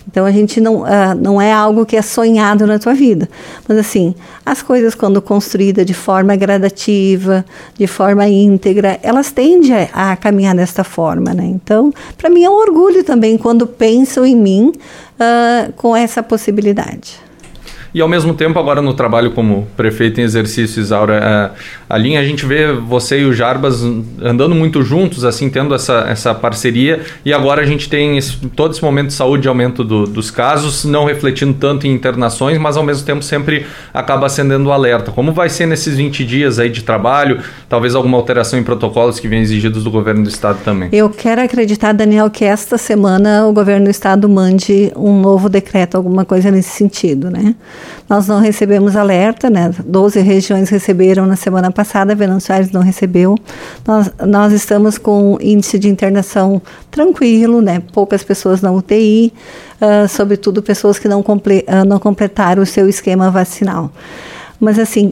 Então 0.09 0.25
a 0.25 0.31
gente 0.31 0.61
não, 0.61 0.83
uh, 0.83 1.13
não 1.21 1.43
é 1.43 1.53
algo 1.53 1.85
que 1.85 1.97
é 1.97 2.03
sonhado 2.03 2.69
na 2.69 2.79
tua 2.79 2.95
vida. 2.95 3.29
Mas 3.67 3.79
assim, 3.79 4.15
as 4.47 4.63
coisas 4.63 4.95
quando 4.95 5.21
construídas 5.21 5.85
de 5.85 5.93
forma 5.93 6.37
gradativa, 6.37 7.45
de 7.77 7.89
forma 7.89 8.29
íntegra, 8.29 8.97
elas 9.03 9.33
tendem 9.33 9.73
a, 9.93 10.13
a 10.13 10.17
caminhar 10.17 10.55
desta 10.55 10.85
forma, 10.85 11.35
né? 11.35 11.47
Então, 11.47 11.93
para 12.17 12.31
mim 12.31 12.45
é 12.45 12.49
um 12.49 12.55
orgulho 12.55 13.03
também 13.03 13.37
quando 13.37 13.67
pensam 13.67 14.25
em 14.25 14.37
mim 14.37 14.69
uh, 14.69 15.73
com 15.73 15.97
essa 15.97 16.23
possibilidade. 16.23 17.24
E 17.95 18.01
ao 18.01 18.09
mesmo 18.09 18.35
tempo, 18.35 18.59
agora 18.59 18.83
no 18.83 18.93
trabalho 18.93 19.31
como 19.31 19.69
prefeito 19.77 20.21
em 20.21 20.25
exercício, 20.25 20.81
Isaura, 20.81 21.15
é, 21.15 21.51
a 21.89 21.97
linha 21.97 22.19
a 22.19 22.25
gente 22.25 22.45
vê 22.45 22.73
você 22.73 23.21
e 23.21 23.25
o 23.25 23.33
Jarbas 23.33 23.85
andando 24.21 24.53
muito 24.53 24.83
juntos, 24.83 25.25
assim, 25.25 25.49
tendo 25.49 25.73
essa, 25.73 26.05
essa 26.09 26.35
parceria. 26.35 27.03
E 27.25 27.33
agora 27.33 27.63
a 27.63 27.65
gente 27.65 27.89
tem 27.89 28.19
esse, 28.19 28.37
todo 28.49 28.73
esse 28.73 28.83
momento 28.83 29.09
de 29.09 29.13
saúde, 29.13 29.47
aumento 29.47 29.85
do, 29.85 30.07
dos 30.09 30.29
casos, 30.29 30.85
não 30.85 31.05
refletindo 31.05 31.55
tanto 31.55 31.87
em 31.87 31.93
internações, 31.93 32.59
mas 32.59 32.77
ao 32.77 32.83
mesmo 32.83 33.07
tempo 33.07 33.23
sempre 33.23 33.65
acaba 33.93 34.27
acendendo 34.27 34.69
o 34.71 34.73
alerta. 34.73 35.13
Como 35.13 35.33
vai 35.33 35.49
ser 35.49 35.67
nesses 35.67 35.97
20 35.97 36.25
dias 36.25 36.59
aí 36.59 36.69
de 36.69 36.83
trabalho? 36.83 37.45
Talvez 37.69 37.95
alguma 37.95 38.17
alteração 38.17 38.59
em 38.59 38.65
protocolos 38.65 39.21
que 39.21 39.29
vêm 39.29 39.41
exigidos 39.41 39.85
do 39.85 39.91
governo 39.93 40.25
do 40.25 40.29
estado 40.29 40.59
também. 40.65 40.89
Eu 40.91 41.09
quero 41.11 41.41
acreditar, 41.41 41.93
Daniel, 41.93 42.29
que 42.29 42.45
esta 42.45 42.77
semana 42.77 43.47
o 43.47 43.53
governo 43.53 43.85
do 43.85 43.91
estado 43.91 44.29
mande 44.29 44.91
um 44.97 45.21
novo 45.21 45.49
decreto, 45.49 45.97
alguma 45.97 46.25
coisa 46.25 46.51
nesse 46.51 46.71
sentido, 46.71 47.31
né? 47.31 47.55
Nós 48.09 48.29
não 48.29 48.41
recebemos 48.41 48.97
alerta, 48.97 49.49
né? 49.49 49.71
12 49.85 50.21
regiões 50.21 50.69
receberam 50.69 51.27
na 51.27 51.37
semana 51.37 51.71
passada, 51.71 52.15
Venâncio 52.15 52.53
Aires 52.53 52.71
não 52.71 52.83
recebeu. 52.83 53.37
Nós, 53.87 54.11
nós 54.27 54.53
estamos 54.53 54.99
com 54.99 55.39
índice 55.41 55.79
de 55.79 55.89
internação 55.89 56.61
tranquilo, 56.91 57.61
né? 57.61 57.83
Poucas 57.93 58.23
pessoas 58.23 58.61
na 58.61 58.71
UTI, 58.71 59.33
uh, 59.81 60.09
sobretudo 60.09 60.63
pessoas 60.63 60.99
que 60.99 61.09
não, 61.09 61.23
comple 61.23 61.65
uh, 61.69 61.85
não 61.87 61.99
completaram 61.99 62.63
o 62.63 62.67
seu 62.67 62.89
esquema 62.89 63.31
vacinal. 63.31 63.91
Mas 64.61 64.79
assim, 64.79 65.11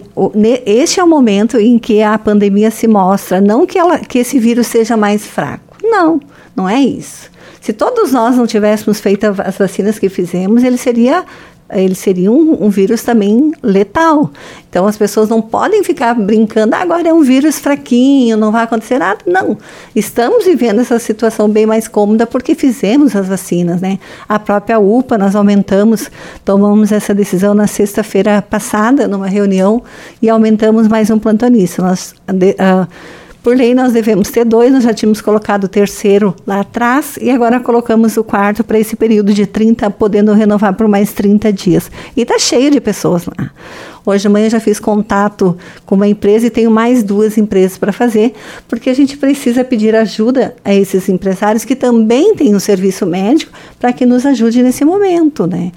este 0.65 1.01
é 1.01 1.05
o 1.05 1.09
momento 1.09 1.59
em 1.59 1.79
que 1.79 2.03
a 2.03 2.17
pandemia 2.19 2.71
se 2.71 2.87
mostra, 2.87 3.41
não 3.41 3.67
que, 3.67 3.79
ela, 3.79 3.99
que 3.99 4.19
esse 4.19 4.39
vírus 4.39 4.67
seja 4.67 4.97
mais 4.97 5.27
fraco. 5.27 5.77
Não, 5.83 6.21
não 6.55 6.69
é 6.69 6.81
isso. 6.81 7.31
Se 7.61 7.73
todos 7.73 8.13
nós 8.13 8.37
não 8.37 8.47
tivéssemos 8.47 9.01
feito 9.01 9.25
as 9.25 9.57
vacinas 9.57 9.99
que 9.99 10.09
fizemos, 10.09 10.65
ele 10.65 10.77
seria 10.77 11.25
ele 11.81 11.95
seria 11.95 12.31
um, 12.31 12.65
um, 12.65 12.69
vírus 12.69 13.03
também 13.03 13.53
letal. 13.63 14.31
Então 14.69 14.87
as 14.87 14.97
pessoas 14.97 15.29
não 15.29 15.41
podem 15.41 15.83
ficar 15.83 16.15
brincando, 16.15 16.75
ah, 16.75 16.81
agora 16.81 17.09
é 17.09 17.13
um 17.13 17.23
vírus 17.23 17.59
fraquinho, 17.59 18.37
não 18.37 18.53
vai 18.53 18.65
acontecer 18.65 18.99
nada. 18.99 19.21
Não. 19.27 19.57
Estamos 19.95 20.45
vivendo 20.45 20.81
essa 20.81 20.99
situação 20.99 21.49
bem 21.49 21.67
mais 21.67 21.89
cômoda 21.89 22.27
porque 22.27 22.55
fizemos 22.55 23.15
as 23.17 23.29
vacinas, 23.29 23.81
né? 23.81 23.99
A 24.29 24.39
própria 24.39 24.79
UPA, 24.79 25.17
nós 25.17 25.35
aumentamos, 25.35 26.11
tomamos 26.45 26.93
essa 26.93 27.15
decisão 27.15 27.55
na 27.55 27.67
sexta-feira 27.67 28.43
passada, 28.43 29.09
numa 29.09 29.27
reunião, 29.27 29.83
e 30.21 30.29
aumentamos 30.29 30.89
mais 30.89 31.11
um 31.11 31.19
plantonista. 31.19 31.83
Nós. 31.83 32.15
Uh, 32.29 32.87
por 33.43 33.57
lei, 33.57 33.75
nós 33.75 33.93
devemos 33.93 34.31
ter 34.31 34.45
dois, 34.45 34.73
nós 34.73 34.85
já 34.85 34.95
tínhamos 34.95 35.21
colocado 35.21 35.65
o 35.65 35.69
terceiro 35.69 36.35
lá 36.47 36.61
atrás 36.61 37.19
e 37.21 37.31
agora 37.31 37.59
colocamos 37.59 38.17
o 38.17 38.23
quarto 38.23 38.63
para 38.63 38.79
esse 38.79 38.95
período 38.95 39.35
de 39.35 39.47
30, 39.47 39.91
podendo 39.91 40.33
renovar 40.33 40.75
por 40.75 40.87
mais 40.87 41.13
30 41.13 41.53
dias. 41.53 41.91
E 42.17 42.23
está 42.23 42.39
cheio 42.39 42.71
de 42.71 42.81
pessoas 42.81 43.27
lá. 43.27 43.51
Hoje 44.05 44.23
de 44.23 44.29
manhã 44.29 44.51
já 44.51 44.59
fiz 44.59 44.81
contato 44.81 45.57
com 45.87 45.95
uma 45.95 46.09
empresa 46.09 46.47
e 46.47 46.51
tenho 46.51 46.71
mais 46.71 47.03
duas 47.03 47.39
empresas 47.39 47.79
para 47.79 47.93
fazer, 47.93 48.33
porque 48.69 48.91
a 48.91 48.95
gente 48.95 49.17
precisa 49.17 49.63
pedir 49.63 49.95
ajuda 49.95 50.55
a 50.65 50.75
esses 50.75 51.09
empresários 51.09 51.65
que 51.65 51.77
também 51.77 52.35
têm 52.35 52.55
um 52.55 52.61
serviço 52.61 53.07
médico 53.07 53.53
para 53.79 53.93
que 53.93 54.05
nos 54.05 54.27
ajude 54.27 54.63
nesse 54.63 54.85
momento, 54.85 55.47
né? 55.47 55.71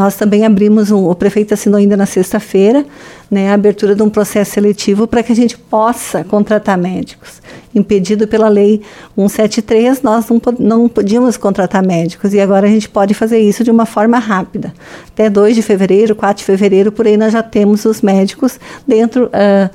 Nós 0.00 0.16
também 0.16 0.46
abrimos 0.46 0.90
um, 0.90 1.10
o 1.10 1.14
prefeito 1.14 1.52
assinou 1.52 1.78
ainda 1.78 1.94
na 1.94 2.06
sexta-feira, 2.06 2.86
né, 3.30 3.50
a 3.50 3.54
abertura 3.54 3.94
de 3.94 4.02
um 4.02 4.08
processo 4.08 4.52
seletivo 4.52 5.06
para 5.06 5.22
que 5.22 5.30
a 5.30 5.36
gente 5.36 5.58
possa 5.58 6.24
contratar 6.24 6.78
médicos. 6.78 7.42
Impedido 7.74 8.26
pela 8.26 8.48
lei 8.48 8.80
173, 9.14 10.00
nós 10.00 10.26
não, 10.30 10.40
não 10.58 10.88
podíamos 10.88 11.36
contratar 11.36 11.86
médicos 11.86 12.32
e 12.32 12.40
agora 12.40 12.66
a 12.66 12.70
gente 12.70 12.88
pode 12.88 13.12
fazer 13.12 13.40
isso 13.40 13.62
de 13.62 13.70
uma 13.70 13.84
forma 13.84 14.18
rápida. 14.18 14.72
Até 15.08 15.28
2 15.28 15.54
de 15.54 15.60
fevereiro, 15.60 16.16
4 16.16 16.38
de 16.38 16.44
fevereiro, 16.44 16.90
por 16.90 17.06
aí 17.06 17.18
nós 17.18 17.34
já 17.34 17.42
temos 17.42 17.69
os 17.72 18.02
médicos 18.02 18.58
dentro. 18.86 19.26
Uh, 19.26 19.70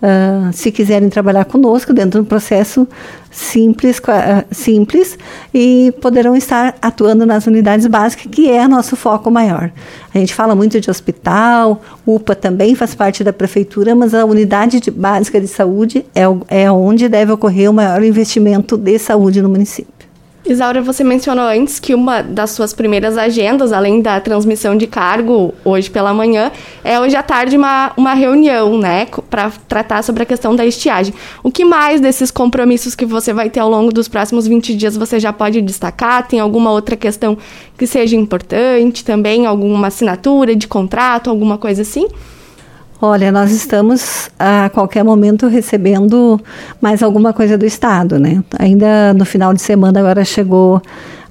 Uh, 0.00 0.52
se 0.52 0.70
quiserem 0.70 1.08
trabalhar 1.08 1.44
conosco 1.44 1.92
dentro 1.92 2.20
de 2.20 2.24
um 2.24 2.24
processo 2.24 2.86
simples, 3.32 3.98
uh, 3.98 4.46
simples 4.48 5.18
e 5.52 5.92
poderão 6.00 6.36
estar 6.36 6.76
atuando 6.80 7.26
nas 7.26 7.48
unidades 7.48 7.84
básicas, 7.88 8.26
que 8.30 8.48
é 8.48 8.68
nosso 8.68 8.94
foco 8.94 9.28
maior. 9.28 9.72
A 10.14 10.18
gente 10.18 10.32
fala 10.32 10.54
muito 10.54 10.80
de 10.80 10.88
hospital, 10.88 11.82
UPA 12.06 12.36
também 12.36 12.76
faz 12.76 12.94
parte 12.94 13.24
da 13.24 13.32
prefeitura, 13.32 13.92
mas 13.96 14.14
a 14.14 14.24
unidade 14.24 14.78
de, 14.78 14.88
básica 14.92 15.40
de 15.40 15.48
saúde 15.48 16.06
é, 16.14 16.22
é 16.46 16.70
onde 16.70 17.08
deve 17.08 17.32
ocorrer 17.32 17.68
o 17.68 17.74
maior 17.74 18.00
investimento 18.04 18.76
de 18.76 19.00
saúde 19.00 19.42
no 19.42 19.48
município. 19.48 19.97
Isaura, 20.48 20.80
você 20.80 21.04
mencionou 21.04 21.44
antes 21.44 21.78
que 21.78 21.94
uma 21.94 22.22
das 22.22 22.52
suas 22.52 22.72
primeiras 22.72 23.18
agendas, 23.18 23.70
além 23.70 24.00
da 24.00 24.18
transmissão 24.18 24.78
de 24.78 24.86
cargo 24.86 25.52
hoje 25.62 25.90
pela 25.90 26.14
manhã, 26.14 26.50
é 26.82 26.98
hoje 26.98 27.14
à 27.16 27.22
tarde 27.22 27.54
uma, 27.54 27.92
uma 27.98 28.14
reunião, 28.14 28.78
né, 28.78 29.06
para 29.28 29.52
tratar 29.68 30.02
sobre 30.02 30.22
a 30.22 30.26
questão 30.26 30.56
da 30.56 30.64
estiagem. 30.64 31.12
O 31.42 31.52
que 31.52 31.66
mais 31.66 32.00
desses 32.00 32.30
compromissos 32.30 32.94
que 32.94 33.04
você 33.04 33.34
vai 33.34 33.50
ter 33.50 33.60
ao 33.60 33.68
longo 33.68 33.92
dos 33.92 34.08
próximos 34.08 34.46
20 34.46 34.74
dias 34.74 34.96
você 34.96 35.20
já 35.20 35.34
pode 35.34 35.60
destacar? 35.60 36.26
Tem 36.26 36.40
alguma 36.40 36.70
outra 36.70 36.96
questão 36.96 37.36
que 37.76 37.86
seja 37.86 38.16
importante 38.16 39.04
também? 39.04 39.44
Alguma 39.44 39.88
assinatura 39.88 40.56
de 40.56 40.66
contrato, 40.66 41.28
alguma 41.28 41.58
coisa 41.58 41.82
assim? 41.82 42.08
Olha, 43.00 43.30
nós 43.30 43.52
estamos 43.52 44.28
a 44.36 44.68
qualquer 44.70 45.04
momento 45.04 45.46
recebendo 45.46 46.40
mais 46.80 47.00
alguma 47.00 47.32
coisa 47.32 47.56
do 47.56 47.64
Estado, 47.64 48.18
né? 48.18 48.42
Ainda 48.58 49.14
no 49.14 49.24
final 49.24 49.54
de 49.54 49.62
semana 49.62 50.00
agora 50.00 50.24
chegou 50.24 50.82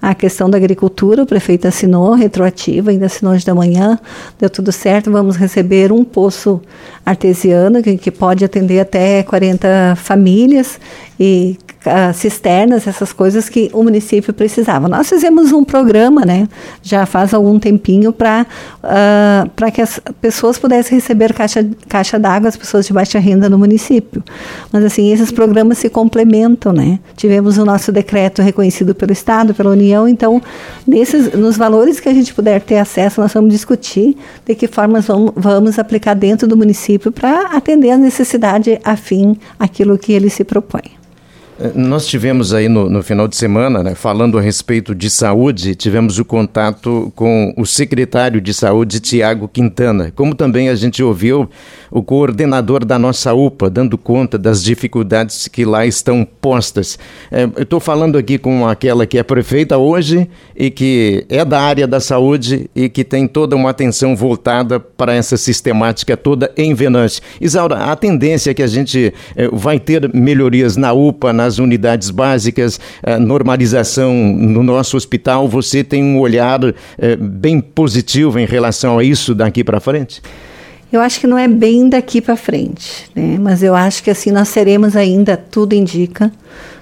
a 0.01 0.15
questão 0.15 0.49
da 0.49 0.57
agricultura, 0.57 1.23
o 1.23 1.25
prefeito 1.25 1.67
assinou, 1.67 2.13
retroativa, 2.13 2.91
ainda 2.91 3.07
assinou 3.07 3.33
hoje 3.33 3.45
da 3.45 3.53
manhã, 3.53 3.99
deu 4.39 4.49
tudo 4.49 4.71
certo, 4.71 5.11
vamos 5.11 5.35
receber 5.35 5.91
um 5.91 6.05
poço 6.05 6.61
artesiano 7.05 7.83
que, 7.83 7.97
que 7.97 8.11
pode 8.11 8.45
atender 8.45 8.79
até 8.79 9.21
40 9.23 9.95
famílias 9.97 10.79
e 11.19 11.57
uh, 11.87 12.13
cisternas, 12.13 12.87
essas 12.87 13.13
coisas 13.13 13.49
que 13.49 13.69
o 13.73 13.83
município 13.83 14.33
precisava. 14.33 14.87
Nós 14.87 15.09
fizemos 15.09 15.51
um 15.51 15.63
programa, 15.63 16.25
né, 16.25 16.47
já 16.81 17.05
faz 17.05 17.33
algum 17.33 17.57
tempinho, 17.59 18.11
para 18.11 18.45
uh, 18.83 19.51
ah, 19.61 19.71
que 19.71 19.81
as 19.81 19.99
pessoas 20.21 20.57
pudessem 20.57 20.97
receber 20.97 21.33
caixa, 21.33 21.67
caixa 21.87 22.19
d'água, 22.19 22.49
as 22.49 22.57
pessoas 22.57 22.85
de 22.85 22.93
baixa 22.93 23.19
renda 23.19 23.49
no 23.49 23.57
município. 23.57 24.23
Mas, 24.71 24.83
assim, 24.83 25.11
esses 25.11 25.31
programas 25.31 25.77
se 25.77 25.89
complementam, 25.89 26.73
né? 26.73 26.99
Tivemos 27.15 27.57
o 27.57 27.65
nosso 27.65 27.91
decreto 27.91 28.41
reconhecido 28.41 28.93
pelo 28.93 29.11
Estado, 29.11 29.53
pela 29.53 29.71
União, 29.71 30.07
então, 30.07 30.41
nesses, 30.85 31.33
nos 31.33 31.57
valores 31.57 31.99
que 31.99 32.09
a 32.09 32.13
gente 32.13 32.33
puder 32.33 32.61
ter 32.61 32.77
acesso, 32.77 33.21
nós 33.21 33.33
vamos 33.33 33.51
discutir 33.51 34.17
de 34.45 34.55
que 34.55 34.67
formas 34.67 35.07
vamos, 35.07 35.31
vamos 35.35 35.79
aplicar 35.79 36.13
dentro 36.13 36.47
do 36.47 36.57
município 36.57 37.11
para 37.11 37.47
atender 37.57 37.91
a 37.91 37.97
necessidade 37.97 38.79
afim 38.83 39.37
aquilo 39.59 39.97
que 39.97 40.13
ele 40.13 40.29
se 40.29 40.43
propõe. 40.43 40.97
Nós 41.73 42.05
tivemos 42.05 42.53
aí 42.53 42.69
no, 42.69 42.87
no 42.87 43.01
final 43.01 43.27
de 43.27 43.35
semana, 43.35 43.81
né, 43.81 43.95
falando 43.95 44.37
a 44.37 44.41
respeito 44.41 44.93
de 44.93 45.09
saúde, 45.09 45.73
tivemos 45.73 46.19
o 46.19 46.25
contato 46.25 47.11
com 47.15 47.51
o 47.57 47.65
secretário 47.65 48.39
de 48.39 48.53
saúde, 48.53 48.99
Tiago 48.99 49.47
Quintana, 49.47 50.11
como 50.15 50.35
também 50.35 50.69
a 50.69 50.75
gente 50.75 51.01
ouviu 51.01 51.49
o 51.89 52.03
coordenador 52.03 52.85
da 52.85 52.99
nossa 52.99 53.33
UPA, 53.33 53.69
dando 53.69 53.97
conta 53.97 54.37
das 54.37 54.63
dificuldades 54.63 55.47
que 55.47 55.65
lá 55.65 55.85
estão 55.85 56.25
postas. 56.39 56.99
É, 57.31 57.43
eu 57.55 57.63
estou 57.63 57.79
falando 57.79 58.17
aqui 58.17 58.37
com 58.37 58.67
aquela 58.67 59.05
que 59.05 59.17
é 59.17 59.23
prefeita 59.23 59.77
hoje 59.77 60.29
e 60.55 60.69
que 60.69 61.25
é 61.29 61.43
da 61.43 61.59
área 61.59 61.87
da 61.87 61.99
saúde 61.99 62.69
e 62.75 62.87
que 62.87 63.03
tem 63.03 63.27
toda 63.27 63.55
uma 63.55 63.71
atenção 63.71 64.15
voltada 64.15 64.79
para 64.79 65.13
essa 65.13 65.37
sistemática 65.37 66.15
toda 66.15 66.51
em 66.55 66.73
Venâncio. 66.75 67.23
Isaura, 67.41 67.77
a 67.77 67.95
tendência 67.95 68.51
é 68.51 68.53
que 68.53 68.63
a 68.63 68.67
gente 68.67 69.11
é, 69.35 69.47
vai 69.51 69.79
ter 69.79 70.13
melhorias 70.13 70.77
na 70.77 70.93
UPA, 70.93 71.33
na 71.33 71.47
as 71.47 71.57
unidades 71.57 72.11
básicas, 72.11 72.79
a 73.01 73.17
normalização 73.17 74.13
no 74.13 74.61
nosso 74.61 74.95
hospital, 74.95 75.47
você 75.47 75.83
tem 75.83 76.03
um 76.03 76.19
olhar 76.19 76.59
é, 76.97 77.15
bem 77.15 77.59
positivo 77.59 78.37
em 78.37 78.45
relação 78.45 78.99
a 78.99 79.03
isso 79.03 79.33
daqui 79.33 79.63
para 79.63 79.79
frente? 79.79 80.21
Eu 80.91 81.01
acho 81.01 81.19
que 81.19 81.27
não 81.27 81.37
é 81.37 81.47
bem 81.47 81.89
daqui 81.89 82.21
para 82.21 82.35
frente, 82.37 83.09
né? 83.13 83.37
mas 83.39 83.61
eu 83.61 83.75
acho 83.75 84.01
que 84.01 84.09
assim 84.09 84.31
nós 84.31 84.47
seremos 84.47 84.95
ainda, 84.95 85.35
tudo 85.35 85.73
indica, 85.73 86.31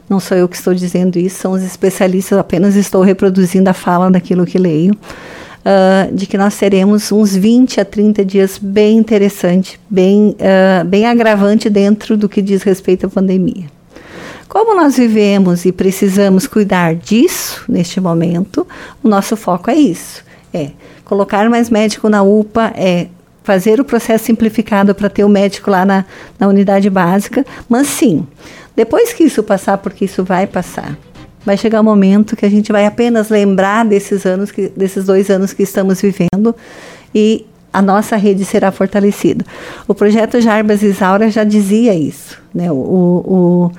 não 0.08 0.20
sou 0.20 0.38
eu 0.38 0.48
que 0.48 0.56
estou 0.56 0.76
dizendo 0.76 1.18
isso, 1.18 1.40
são 1.40 1.54
os 1.54 1.64
especialistas, 1.64 2.38
apenas 2.38 2.76
estou 2.76 3.02
reproduzindo 3.02 3.68
a 3.68 3.74
fala 3.74 4.12
daquilo 4.12 4.46
que 4.46 4.60
leio. 4.60 4.96
uh, 5.66 6.14
de 6.14 6.28
que 6.28 6.38
nós 6.38 6.56
teremos 6.56 7.12
uns 7.12 7.36
20 7.36 7.82
a 7.82 7.86
30 7.86 8.24
dias 8.24 8.60
bem 8.62 8.98
interessante, 8.98 9.80
bem, 9.90 10.36
uh, 10.40 10.86
bem 10.86 11.08
agravante 11.08 11.70
dentro 11.70 12.16
do 12.16 12.30
que 12.30 12.42
diz 12.42 12.62
respeito 12.62 13.08
à 13.08 13.10
pandemia. 13.10 13.66
Como 14.48 14.76
nós 14.76 14.96
vivemos 14.96 15.66
e 15.66 15.72
precisamos 15.72 16.46
cuidar 16.46 16.96
disso 16.96 17.64
neste 17.68 18.00
momento, 18.00 18.66
o 19.04 19.10
nosso 19.10 19.36
foco 19.36 19.72
é 19.72 19.76
isso: 19.76 20.24
é 20.54 20.70
colocar 21.04 21.50
mais 21.50 21.70
médico 21.70 22.08
na 22.08 22.22
UPA, 22.22 22.72
é 22.76 23.08
fazer 23.46 23.80
o 23.80 23.86
processo 23.86 24.26
simplificado 24.26 24.96
para 24.96 25.08
ter 25.08 25.24
o 25.24 25.30
médico 25.30 25.70
lá 25.70 25.86
na, 25.86 26.04
na 26.40 26.48
unidade 26.48 26.90
básica, 26.90 27.46
mas 27.70 27.88
sim, 27.88 28.26
depois 28.76 29.14
que 29.14 29.24
isso 29.24 29.44
passar, 29.44 29.78
porque 29.78 30.06
isso 30.06 30.24
vai 30.24 30.48
passar, 30.48 30.98
vai 31.46 31.56
chegar 31.56 31.80
um 31.80 31.84
momento 31.84 32.36
que 32.36 32.44
a 32.44 32.50
gente 32.50 32.72
vai 32.72 32.88
apenas 32.88 33.30
lembrar 33.30 33.86
desses 33.86 34.26
anos, 34.26 34.52
que, 34.52 34.68
desses 34.70 35.06
dois 35.06 35.30
anos 35.30 35.54
que 35.54 35.62
estamos 35.62 36.02
vivendo 36.02 36.56
e 37.14 37.46
a 37.72 37.84
nossa 37.84 38.16
rede 38.16 38.44
será 38.44 38.72
fortalecida. 38.72 39.46
O 39.88 39.94
projeto 39.94 40.42
Jarbas 40.42 40.82
Isaura 40.82 41.30
já 41.30 41.44
dizia 41.44 41.94
isso. 41.94 42.42
Né? 42.54 42.72
O, 42.72 42.76
o, 42.76 43.66
o 43.66 43.72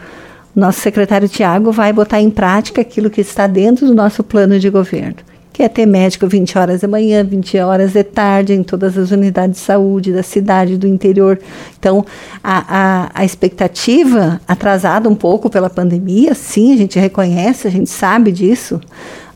nosso 0.54 0.80
secretário 0.80 1.28
Tiago 1.28 1.72
vai 1.72 1.92
botar 1.92 2.20
em 2.20 2.30
prática 2.30 2.82
aquilo 2.82 3.10
que 3.10 3.20
está 3.20 3.48
dentro 3.48 3.86
do 3.86 3.94
nosso 3.94 4.22
plano 4.22 4.60
de 4.60 4.70
governo 4.70 5.16
que 5.56 5.62
é 5.62 5.70
ter 5.70 5.86
médico 5.86 6.26
20 6.26 6.58
horas 6.58 6.82
da 6.82 6.88
manhã, 6.88 7.24
20 7.24 7.56
horas 7.60 7.94
de 7.94 8.04
tarde, 8.04 8.52
em 8.52 8.62
todas 8.62 8.98
as 8.98 9.10
unidades 9.10 9.58
de 9.58 9.64
saúde 9.64 10.12
da 10.12 10.22
cidade, 10.22 10.76
do 10.76 10.86
interior. 10.86 11.38
Então, 11.78 12.04
a, 12.44 13.06
a, 13.06 13.10
a 13.14 13.24
expectativa, 13.24 14.38
atrasada 14.46 15.08
um 15.08 15.14
pouco 15.14 15.48
pela 15.48 15.70
pandemia, 15.70 16.34
sim, 16.34 16.74
a 16.74 16.76
gente 16.76 16.98
reconhece, 16.98 17.66
a 17.66 17.70
gente 17.70 17.88
sabe 17.88 18.30
disso, 18.32 18.78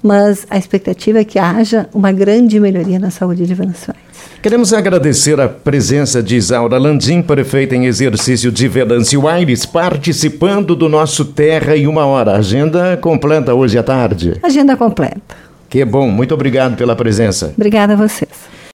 mas 0.02 0.46
a 0.50 0.58
expectativa 0.58 1.20
é 1.20 1.24
que 1.24 1.38
haja 1.38 1.88
uma 1.94 2.12
grande 2.12 2.60
melhoria 2.60 2.98
na 2.98 3.10
saúde 3.10 3.46
de 3.46 3.54
Venâncio 3.54 3.94
Queremos 4.42 4.74
agradecer 4.74 5.40
a 5.40 5.48
presença 5.48 6.22
de 6.22 6.36
Isaura 6.36 6.76
Landim, 6.76 7.22
prefeita 7.22 7.74
em 7.74 7.86
exercício 7.86 8.52
de 8.52 8.68
Venâncio 8.68 9.26
Aires, 9.26 9.64
participando 9.64 10.76
do 10.76 10.86
nosso 10.86 11.24
Terra 11.24 11.74
em 11.78 11.86
Uma 11.86 12.04
Hora. 12.04 12.36
Agenda 12.36 12.98
completa 12.98 13.54
hoje 13.54 13.78
à 13.78 13.82
tarde. 13.82 14.38
Agenda 14.42 14.76
completa. 14.76 15.49
Que 15.70 15.84
bom, 15.84 16.10
muito 16.10 16.34
obrigado 16.34 16.76
pela 16.76 16.96
presença. 16.96 17.54
Obrigada 17.56 17.92
a 17.92 17.96
vocês. 17.96 18.28